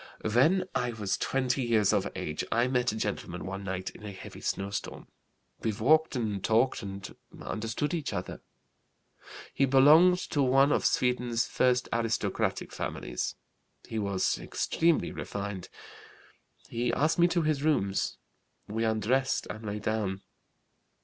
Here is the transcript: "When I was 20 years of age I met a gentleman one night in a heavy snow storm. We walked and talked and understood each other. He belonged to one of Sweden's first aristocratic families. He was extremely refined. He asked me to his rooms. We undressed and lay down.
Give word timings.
"When 0.23 0.63
I 0.73 0.93
was 0.93 1.15
20 1.15 1.61
years 1.61 1.93
of 1.93 2.11
age 2.15 2.43
I 2.51 2.67
met 2.67 2.91
a 2.91 2.95
gentleman 2.95 3.45
one 3.45 3.63
night 3.63 3.91
in 3.91 4.03
a 4.03 4.11
heavy 4.11 4.41
snow 4.41 4.71
storm. 4.71 5.05
We 5.59 5.71
walked 5.73 6.15
and 6.15 6.43
talked 6.43 6.81
and 6.81 7.15
understood 7.39 7.93
each 7.93 8.11
other. 8.11 8.41
He 9.53 9.65
belonged 9.65 10.17
to 10.31 10.41
one 10.41 10.71
of 10.71 10.85
Sweden's 10.85 11.45
first 11.45 11.87
aristocratic 11.93 12.71
families. 12.71 13.35
He 13.87 13.99
was 13.99 14.39
extremely 14.39 15.11
refined. 15.11 15.69
He 16.67 16.91
asked 16.91 17.19
me 17.19 17.27
to 17.27 17.43
his 17.43 17.61
rooms. 17.61 18.17
We 18.67 18.83
undressed 18.85 19.45
and 19.51 19.63
lay 19.63 19.77
down. 19.77 20.23